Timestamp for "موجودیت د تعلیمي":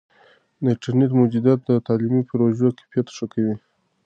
1.19-2.21